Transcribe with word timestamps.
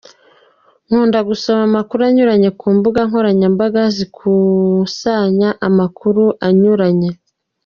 Nkunda 0.87 1.19
gusoma 1.29 1.61
amakuru 1.69 2.01
anyuranye 2.09 2.49
ku 2.59 2.67
mbuga 2.75 2.99
nkoranyambaga 3.09 3.81
zikusanya 3.95 5.49
amakuru 5.67 6.23
anyuranye. 6.47 7.11